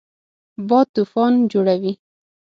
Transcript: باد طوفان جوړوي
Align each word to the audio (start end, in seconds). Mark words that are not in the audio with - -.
باد 0.67 0.87
طوفان 0.95 1.33
جوړوي 1.51 1.93